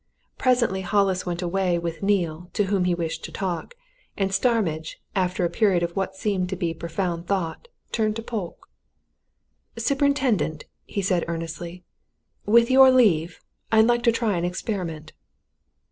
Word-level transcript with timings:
Presently 0.39 0.81
Hollis 0.81 1.27
went 1.27 1.43
away 1.43 1.77
with 1.77 2.01
Neale, 2.01 2.49
to 2.53 2.63
whom 2.63 2.85
he 2.85 2.95
wished 2.95 3.23
to 3.25 3.31
talk, 3.31 3.75
and 4.17 4.33
Starmidge, 4.33 4.99
after 5.15 5.45
a 5.45 5.49
period 5.51 5.83
of 5.83 5.95
what 5.95 6.15
seemed 6.15 6.49
to 6.49 6.55
be 6.55 6.73
profound 6.73 7.27
thought, 7.27 7.67
turned 7.91 8.15
to 8.15 8.23
Polke. 8.23 8.67
"Superintendent!" 9.77 10.63
he 10.85 11.03
said 11.03 11.23
earnestly. 11.27 11.83
"With 12.47 12.71
your 12.71 12.89
leave, 12.89 13.41
I'd 13.71 13.85
like 13.85 14.01
to 14.05 14.11
try 14.11 14.35
an 14.37 14.43
experiment." 14.43 15.13